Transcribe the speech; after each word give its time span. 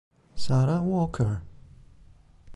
Sarah 0.33 0.81
Walker 0.81 1.45